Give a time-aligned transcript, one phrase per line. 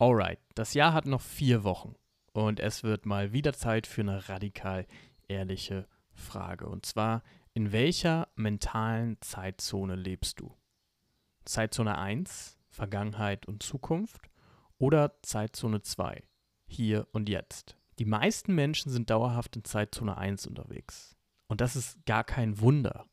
[0.00, 1.96] Alright, das Jahr hat noch vier Wochen
[2.32, 4.86] und es wird mal wieder Zeit für eine radikal
[5.26, 6.68] ehrliche Frage.
[6.68, 10.54] Und zwar, in welcher mentalen Zeitzone lebst du?
[11.44, 14.30] Zeitzone 1, Vergangenheit und Zukunft
[14.78, 16.22] oder Zeitzone 2,
[16.68, 17.76] hier und jetzt?
[17.98, 21.16] Die meisten Menschen sind dauerhaft in Zeitzone 1 unterwegs.
[21.48, 23.06] Und das ist gar kein Wunder,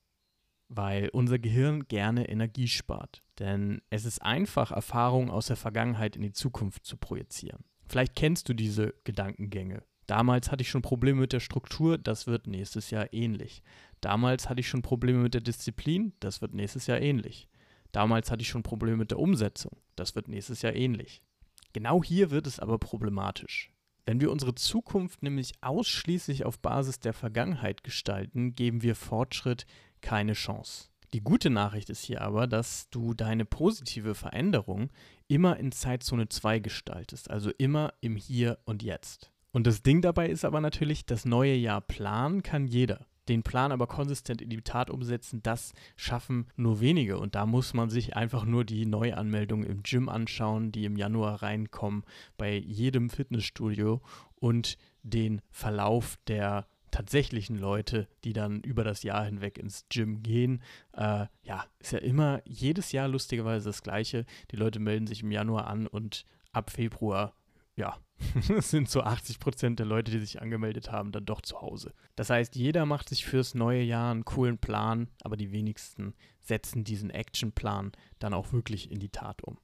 [0.67, 3.21] weil unser Gehirn gerne Energie spart.
[3.39, 7.63] Denn es ist einfach, Erfahrungen aus der Vergangenheit in die Zukunft zu projizieren.
[7.87, 9.83] Vielleicht kennst du diese Gedankengänge.
[10.07, 13.63] Damals hatte ich schon Probleme mit der Struktur, das wird nächstes Jahr ähnlich.
[14.01, 17.47] Damals hatte ich schon Probleme mit der Disziplin, das wird nächstes Jahr ähnlich.
[17.91, 21.23] Damals hatte ich schon Probleme mit der Umsetzung, das wird nächstes Jahr ähnlich.
[21.73, 23.71] Genau hier wird es aber problematisch.
[24.05, 29.65] Wenn wir unsere Zukunft nämlich ausschließlich auf Basis der Vergangenheit gestalten, geben wir Fortschritt
[30.01, 30.89] keine Chance.
[31.13, 34.89] Die gute Nachricht ist hier aber, dass du deine positive Veränderung
[35.27, 39.31] immer in Zeitzone 2 gestaltest, also immer im Hier und Jetzt.
[39.51, 43.07] Und das Ding dabei ist aber natürlich, das neue Jahr planen kann jeder.
[43.29, 47.17] Den Plan aber konsistent in die Tat umsetzen, das schaffen nur wenige.
[47.17, 51.41] Und da muss man sich einfach nur die Neuanmeldungen im Gym anschauen, die im Januar
[51.41, 52.03] reinkommen,
[52.37, 54.01] bei jedem Fitnessstudio
[54.35, 60.63] und den Verlauf der tatsächlichen Leute, die dann über das Jahr hinweg ins Gym gehen.
[60.93, 64.25] Äh, ja, ist ja immer jedes Jahr lustigerweise das Gleiche.
[64.51, 67.35] Die Leute melden sich im Januar an und ab Februar,
[67.75, 67.97] ja,
[68.61, 71.93] sind so 80 Prozent der Leute, die sich angemeldet haben, dann doch zu Hause.
[72.15, 76.85] Das heißt, jeder macht sich fürs neue Jahr einen coolen Plan, aber die wenigsten setzen
[76.85, 79.57] diesen Actionplan dann auch wirklich in die Tat um.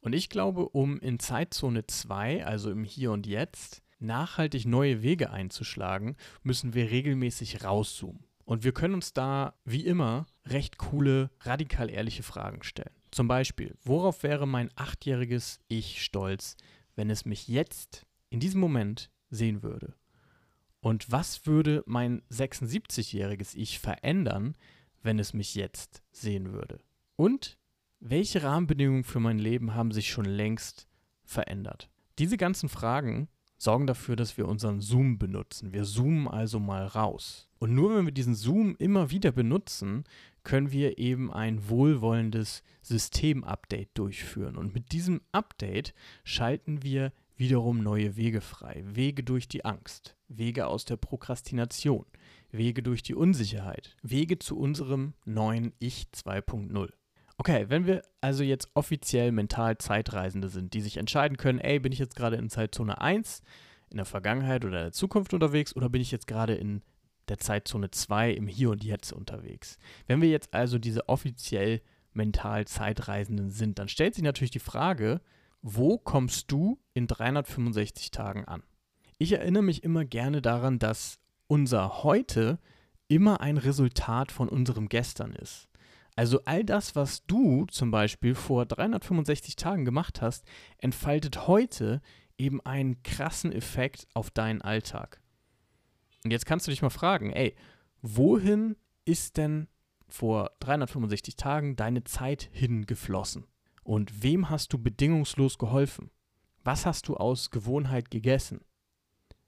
[0.00, 5.30] Und ich glaube, um in Zeitzone 2, also im Hier und Jetzt, nachhaltig neue Wege
[5.30, 8.24] einzuschlagen, müssen wir regelmäßig rauszoomen.
[8.44, 12.94] Und wir können uns da, wie immer, recht coole, radikal ehrliche Fragen stellen.
[13.10, 16.56] Zum Beispiel, worauf wäre mein achtjähriges Ich stolz,
[16.96, 19.94] wenn es mich jetzt, in diesem Moment, sehen würde?
[20.80, 24.56] Und was würde mein 76-jähriges Ich verändern,
[25.02, 26.80] wenn es mich jetzt sehen würde?
[27.16, 27.58] Und
[28.00, 30.86] welche Rahmenbedingungen für mein Leben haben sich schon längst
[31.24, 31.90] verändert?
[32.18, 35.72] Diese ganzen Fragen sorgen dafür, dass wir unseren Zoom benutzen.
[35.72, 37.48] Wir zoomen also mal raus.
[37.58, 40.04] Und nur wenn wir diesen Zoom immer wieder benutzen,
[40.44, 44.56] können wir eben ein wohlwollendes System-Update durchführen.
[44.56, 45.92] Und mit diesem Update
[46.24, 48.82] schalten wir wiederum neue Wege frei.
[48.86, 52.06] Wege durch die Angst, Wege aus der Prokrastination,
[52.50, 56.90] Wege durch die Unsicherheit, Wege zu unserem neuen Ich 2.0.
[57.38, 61.92] Okay, wenn wir also jetzt offiziell mental Zeitreisende sind, die sich entscheiden können, ey, bin
[61.92, 63.42] ich jetzt gerade in Zeitzone 1,
[63.90, 66.82] in der Vergangenheit oder der Zukunft unterwegs oder bin ich jetzt gerade in
[67.28, 69.78] der Zeitzone 2 im Hier und Jetzt unterwegs.
[70.08, 71.80] Wenn wir jetzt also diese offiziell
[72.12, 75.20] mental Zeitreisenden sind, dann stellt sich natürlich die Frage,
[75.62, 78.64] wo kommst du in 365 Tagen an?
[79.18, 82.58] Ich erinnere mich immer gerne daran, dass unser Heute
[83.06, 85.68] immer ein Resultat von unserem Gestern ist.
[86.18, 90.44] Also all das, was du zum Beispiel vor 365 Tagen gemacht hast,
[90.78, 92.02] entfaltet heute
[92.36, 95.20] eben einen krassen Effekt auf deinen Alltag.
[96.24, 97.54] Und jetzt kannst du dich mal fragen, ey,
[98.02, 98.74] wohin
[99.04, 99.68] ist denn
[100.08, 103.46] vor 365 Tagen deine Zeit hingeflossen?
[103.84, 106.10] Und wem hast du bedingungslos geholfen?
[106.64, 108.62] Was hast du aus Gewohnheit gegessen?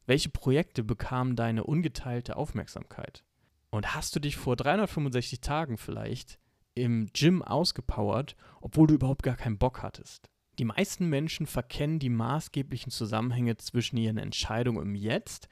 [0.06, 3.24] Welche Projekte bekamen deine ungeteilte Aufmerksamkeit?
[3.70, 6.38] Und hast du dich vor 365 Tagen vielleicht
[6.80, 10.30] im Gym ausgepowert, obwohl du überhaupt gar keinen Bock hattest?
[10.58, 15.48] Die meisten Menschen verkennen die maßgeblichen Zusammenhänge zwischen ihren Entscheidungen im Jetzt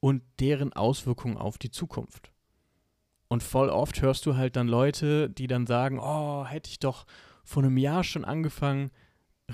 [0.00, 2.32] und deren Auswirkungen auf die Zukunft.
[3.28, 7.06] Und voll oft hörst du halt dann Leute, die dann sagen, oh, hätte ich doch
[7.44, 8.90] vor einem Jahr schon angefangen,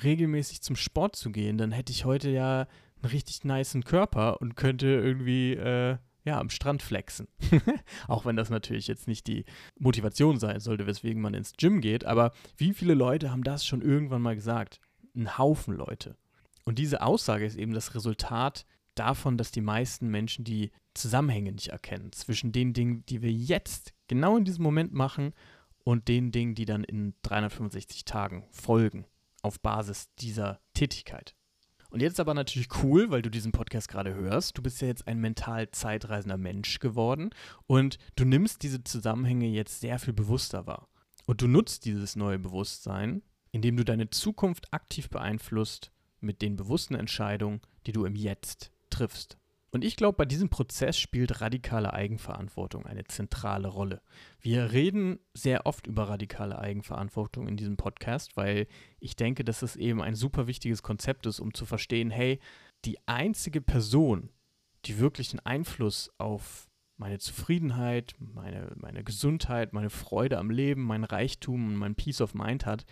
[0.02, 2.66] regelmäßig zum Sport zu gehen, dann hätte ich heute ja
[3.02, 5.96] einen richtig niceen Körper und könnte irgendwie äh,
[6.28, 7.26] ja, am Strand flexen.
[8.06, 9.44] Auch wenn das natürlich jetzt nicht die
[9.78, 13.82] Motivation sein sollte, weswegen man ins Gym geht, aber wie viele Leute haben das schon
[13.82, 14.80] irgendwann mal gesagt?
[15.16, 16.16] Ein Haufen Leute.
[16.64, 21.68] Und diese Aussage ist eben das Resultat davon, dass die meisten Menschen die Zusammenhänge nicht
[21.68, 25.32] erkennen zwischen den Dingen, die wir jetzt genau in diesem Moment machen
[25.82, 29.06] und den Dingen, die dann in 365 Tagen folgen
[29.40, 31.34] auf Basis dieser Tätigkeit.
[31.90, 34.58] Und jetzt aber natürlich cool, weil du diesen Podcast gerade hörst.
[34.58, 37.30] Du bist ja jetzt ein mental zeitreisender Mensch geworden
[37.66, 40.88] und du nimmst diese Zusammenhänge jetzt sehr viel bewusster wahr.
[41.26, 45.90] Und du nutzt dieses neue Bewusstsein, indem du deine Zukunft aktiv beeinflusst
[46.20, 49.38] mit den bewussten Entscheidungen, die du im Jetzt triffst.
[49.70, 54.00] Und ich glaube, bei diesem Prozess spielt radikale Eigenverantwortung eine zentrale Rolle.
[54.40, 58.66] Wir reden sehr oft über radikale Eigenverantwortung in diesem Podcast, weil
[58.98, 62.38] ich denke, dass es eben ein super wichtiges Konzept ist, um zu verstehen, hey,
[62.86, 64.30] die einzige Person,
[64.86, 71.68] die wirklichen Einfluss auf meine Zufriedenheit, meine, meine Gesundheit, meine Freude am Leben, mein Reichtum
[71.68, 72.86] und mein Peace of Mind hat,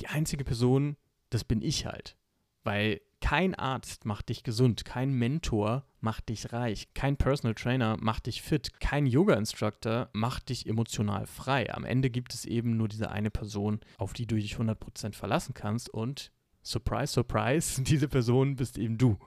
[0.00, 0.96] die einzige Person,
[1.30, 2.16] das bin ich halt.
[2.64, 8.26] Weil kein Arzt macht dich gesund, kein Mentor macht dich reich, kein Personal Trainer macht
[8.26, 11.72] dich fit, kein Yoga-Instructor macht dich emotional frei.
[11.72, 15.54] Am Ende gibt es eben nur diese eine Person, auf die du dich 100% verlassen
[15.54, 16.32] kannst und
[16.62, 19.18] surprise, surprise, diese Person bist eben du.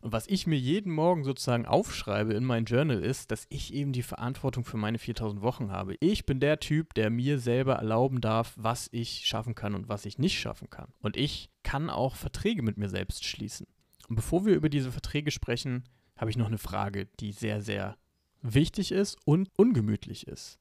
[0.00, 3.92] Und was ich mir jeden Morgen sozusagen aufschreibe in mein Journal ist, dass ich eben
[3.92, 5.96] die Verantwortung für meine 4000 Wochen habe.
[6.00, 10.04] Ich bin der Typ, der mir selber erlauben darf, was ich schaffen kann und was
[10.04, 10.92] ich nicht schaffen kann.
[11.00, 13.66] Und ich kann auch Verträge mit mir selbst schließen.
[14.08, 15.84] Und bevor wir über diese Verträge sprechen,
[16.16, 17.96] habe ich noch eine Frage, die sehr, sehr
[18.42, 20.58] wichtig ist und ungemütlich ist.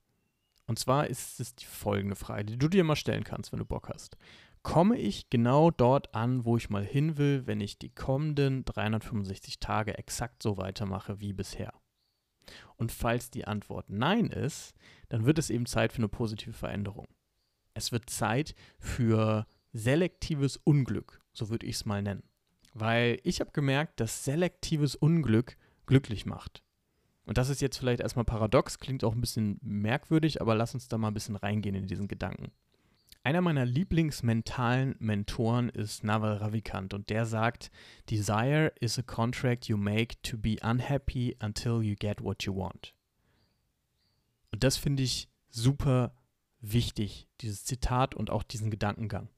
[0.66, 3.66] Und zwar ist es die folgende Frage, die du dir mal stellen kannst, wenn du
[3.66, 4.18] Bock hast
[4.64, 9.60] komme ich genau dort an, wo ich mal hin will, wenn ich die kommenden 365
[9.60, 11.74] Tage exakt so weitermache wie bisher?
[12.78, 14.74] Und falls die Antwort Nein ist,
[15.10, 17.08] dann wird es eben Zeit für eine positive Veränderung.
[17.74, 22.24] Es wird Zeit für selektives Unglück, so würde ich es mal nennen.
[22.74, 26.64] Weil ich habe gemerkt, dass selektives Unglück glücklich macht.
[27.26, 30.88] Und das ist jetzt vielleicht erstmal paradox, klingt auch ein bisschen merkwürdig, aber lass uns
[30.88, 32.52] da mal ein bisschen reingehen in diesen Gedanken.
[33.26, 37.72] Einer meiner Lieblingsmentalen Mentoren ist Naval Ravikant und der sagt,
[38.10, 42.94] Desire is a contract you make to be unhappy until you get what you want.
[44.52, 46.14] Und das finde ich super
[46.60, 49.30] wichtig, dieses Zitat und auch diesen Gedankengang.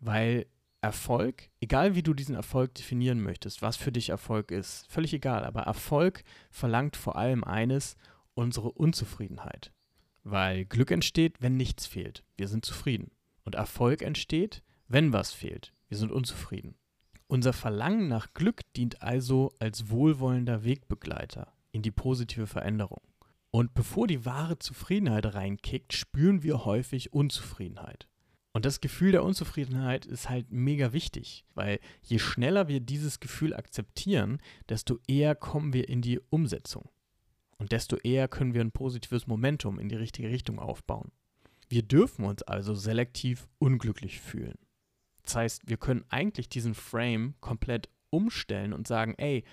[0.00, 0.46] Weil
[0.82, 5.44] Erfolg, egal wie du diesen Erfolg definieren möchtest, was für dich Erfolg ist, völlig egal,
[5.44, 7.96] aber Erfolg verlangt vor allem eines,
[8.34, 9.72] unsere Unzufriedenheit.
[10.22, 12.24] Weil Glück entsteht, wenn nichts fehlt.
[12.36, 13.10] Wir sind zufrieden.
[13.44, 15.72] Und Erfolg entsteht, wenn was fehlt.
[15.88, 16.76] Wir sind unzufrieden.
[17.26, 23.02] Unser Verlangen nach Glück dient also als wohlwollender Wegbegleiter in die positive Veränderung.
[23.50, 28.08] Und bevor die wahre Zufriedenheit reinkickt, spüren wir häufig Unzufriedenheit.
[28.52, 33.54] Und das Gefühl der Unzufriedenheit ist halt mega wichtig, weil je schneller wir dieses Gefühl
[33.54, 34.38] akzeptieren,
[34.68, 36.88] desto eher kommen wir in die Umsetzung.
[37.58, 41.12] Und desto eher können wir ein positives Momentum in die richtige Richtung aufbauen.
[41.68, 44.58] Wir dürfen uns also selektiv unglücklich fühlen.
[45.22, 49.44] Das heißt, wir können eigentlich diesen Frame komplett umstellen und sagen, ey,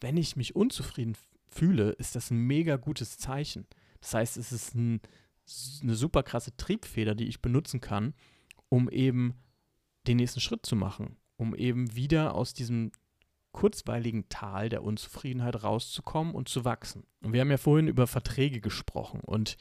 [0.00, 1.16] wenn ich mich unzufrieden
[1.48, 3.66] fühle, ist das ein mega gutes Zeichen.
[4.00, 5.00] Das heißt, es ist ein,
[5.82, 8.14] eine super krasse Triebfeder, die ich benutzen kann,
[8.68, 9.34] um eben
[10.06, 12.92] den nächsten Schritt zu machen, um eben wieder aus diesem
[13.52, 17.04] kurzweiligen Tal der Unzufriedenheit rauszukommen und zu wachsen.
[17.22, 19.56] Und wir haben ja vorhin über Verträge gesprochen und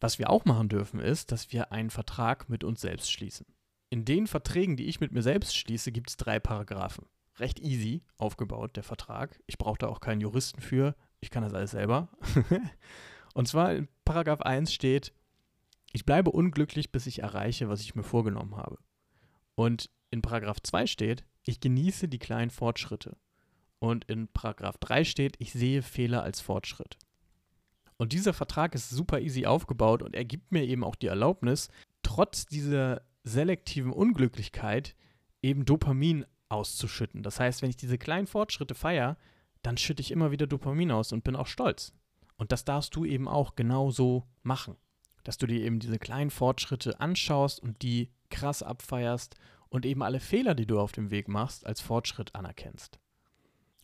[0.00, 3.46] was wir auch machen dürfen, ist, dass wir einen Vertrag mit uns selbst schließen.
[3.88, 7.06] In den Verträgen, die ich mit mir selbst schließe, gibt es drei Paragraphen.
[7.38, 9.40] Recht easy aufgebaut, der Vertrag.
[9.46, 10.94] Ich brauche da auch keinen Juristen für.
[11.20, 12.08] Ich kann das alles selber.
[13.34, 15.12] Und zwar in Paragraph 1 steht,
[15.92, 18.78] ich bleibe unglücklich, bis ich erreiche, was ich mir vorgenommen habe.
[19.54, 23.16] Und in Paragraph 2 steht, ich genieße die kleinen Fortschritte.
[23.78, 26.96] Und in Paragraph 3 steht, ich sehe Fehler als Fortschritt.
[27.96, 31.68] Und dieser Vertrag ist super easy aufgebaut und er gibt mir eben auch die Erlaubnis,
[32.02, 34.96] trotz dieser selektiven Unglücklichkeit
[35.42, 37.22] eben Dopamin auszuschütten.
[37.22, 39.16] Das heißt, wenn ich diese kleinen Fortschritte feiere,
[39.62, 41.92] dann schütte ich immer wieder Dopamin aus und bin auch stolz.
[42.36, 44.76] Und das darfst du eben auch genauso machen.
[45.22, 49.36] Dass du dir eben diese kleinen Fortschritte anschaust und die krass abfeierst
[49.68, 52.98] und eben alle Fehler, die du auf dem Weg machst, als Fortschritt anerkennst.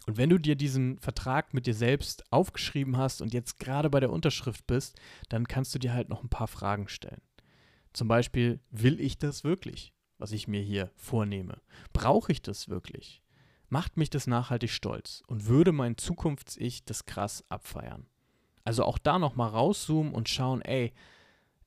[0.07, 4.01] Und wenn du dir diesen Vertrag mit dir selbst aufgeschrieben hast und jetzt gerade bei
[4.01, 7.21] der Unterschrift bist, dann kannst du dir halt noch ein paar Fragen stellen.
[7.93, 11.61] Zum Beispiel, will ich das wirklich, was ich mir hier vornehme?
[11.93, 13.23] Brauche ich das wirklich?
[13.69, 18.07] Macht mich das nachhaltig stolz und würde mein Zukunfts-Ich das krass abfeiern?
[18.65, 20.93] Also auch da nochmal rauszoomen und schauen, ey,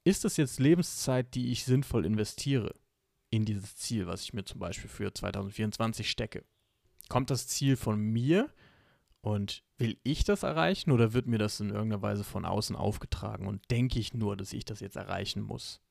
[0.04, 2.76] ist das jetzt Lebenszeit, die ich sinnvoll investiere
[3.30, 6.44] in dieses Ziel, was ich mir zum Beispiel für 2024 stecke?
[7.10, 8.50] kommt das Ziel von mir
[9.22, 13.48] und will ich das erreichen oder wird mir das in irgendeiner Weise von außen aufgetragen
[13.48, 15.82] und denke ich nur, dass ich das jetzt erreichen muss?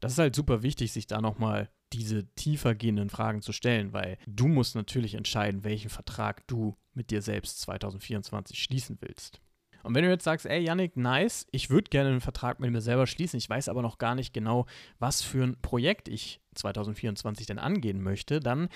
[0.00, 4.18] Das ist halt super wichtig, sich da nochmal diese tiefer gehenden Fragen zu stellen, weil
[4.26, 9.40] du musst natürlich entscheiden, welchen Vertrag du mit dir selbst 2024 schließen willst.
[9.88, 12.82] Und wenn du jetzt sagst, ey Yannick, nice, ich würde gerne einen Vertrag mit mir
[12.82, 14.66] selber schließen, ich weiß aber noch gar nicht genau,
[14.98, 18.68] was für ein Projekt ich 2024 denn angehen möchte, dann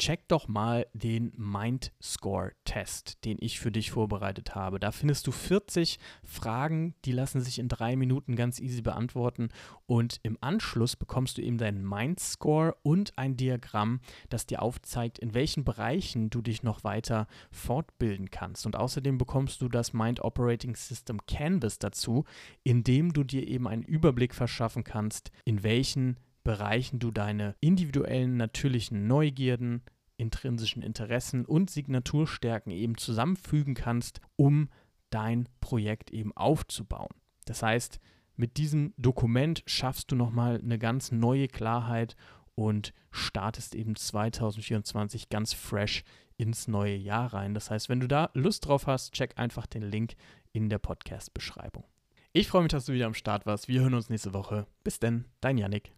[0.00, 4.80] check doch mal den Mind Score Test, den ich für dich vorbereitet habe.
[4.80, 9.50] Da findest du 40 Fragen, die lassen sich in drei Minuten ganz easy beantworten
[9.86, 15.18] und im Anschluss bekommst du eben deinen Mind Score und ein Diagramm, das dir aufzeigt,
[15.18, 18.64] in welchen Bereichen du dich noch weiter fortbilden kannst.
[18.64, 22.24] Und außerdem bekommst du das Mind Operating System Canvas dazu,
[22.62, 28.36] in dem du dir eben einen Überblick verschaffen kannst, in welchen Bereichen du deine individuellen
[28.36, 29.82] natürlichen Neugierden,
[30.16, 34.68] intrinsischen Interessen und Signaturstärken eben zusammenfügen kannst, um
[35.10, 37.14] dein Projekt eben aufzubauen.
[37.46, 37.98] Das heißt,
[38.36, 42.16] mit diesem Dokument schaffst du nochmal eine ganz neue Klarheit
[42.54, 46.04] und startest eben 2024 ganz fresh
[46.36, 47.54] ins neue Jahr rein.
[47.54, 50.14] Das heißt, wenn du da Lust drauf hast, check einfach den Link
[50.52, 51.84] in der Podcast-Beschreibung.
[52.32, 53.68] Ich freue mich, dass du wieder am Start warst.
[53.68, 54.66] Wir hören uns nächste Woche.
[54.84, 55.92] Bis denn, dein Yannick.